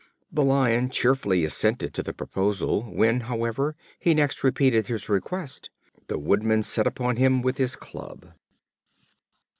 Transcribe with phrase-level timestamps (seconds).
[0.31, 5.69] The Lion cheerfully assented to the proposal: when, however, he next repeated his request,
[6.07, 8.29] the woodman set upon him with his club.